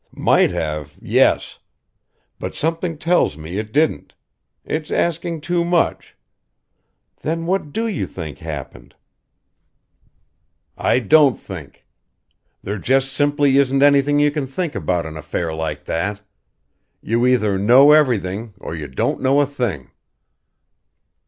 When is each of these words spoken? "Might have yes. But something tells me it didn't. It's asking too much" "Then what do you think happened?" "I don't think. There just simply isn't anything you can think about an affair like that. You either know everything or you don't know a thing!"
"Might 0.15 0.49
have 0.49 0.97
yes. 0.99 1.59
But 2.39 2.55
something 2.55 2.97
tells 2.97 3.37
me 3.37 3.59
it 3.59 3.71
didn't. 3.71 4.15
It's 4.65 4.89
asking 4.89 5.41
too 5.41 5.63
much" 5.63 6.17
"Then 7.21 7.45
what 7.45 7.71
do 7.71 7.85
you 7.85 8.07
think 8.07 8.39
happened?" 8.39 8.95
"I 10.75 10.97
don't 10.97 11.35
think. 11.39 11.85
There 12.63 12.79
just 12.79 13.13
simply 13.13 13.57
isn't 13.59 13.83
anything 13.83 14.17
you 14.19 14.31
can 14.31 14.47
think 14.47 14.73
about 14.73 15.05
an 15.05 15.17
affair 15.17 15.53
like 15.53 15.85
that. 15.85 16.21
You 17.03 17.27
either 17.27 17.59
know 17.59 17.91
everything 17.91 18.55
or 18.59 18.73
you 18.73 18.87
don't 18.87 19.21
know 19.21 19.39
a 19.39 19.45
thing!" 19.45 19.91